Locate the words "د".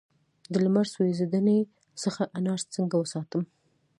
0.51-0.53